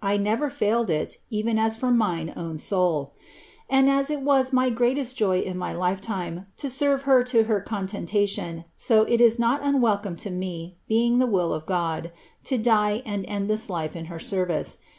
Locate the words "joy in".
5.14-5.56